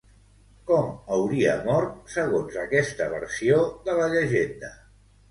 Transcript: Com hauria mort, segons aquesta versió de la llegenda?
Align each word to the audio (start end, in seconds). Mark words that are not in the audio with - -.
Com 0.69 0.85
hauria 1.17 1.51
mort, 1.67 1.91
segons 2.13 2.57
aquesta 2.61 3.07
versió 3.11 3.59
de 3.91 3.97
la 3.99 4.07
llegenda? 4.15 4.73